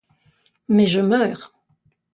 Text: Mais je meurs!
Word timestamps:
Mais 0.67 0.87
je 0.87 0.99
meurs! 0.99 1.53